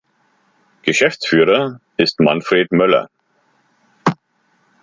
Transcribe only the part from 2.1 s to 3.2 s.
Manfred Möller.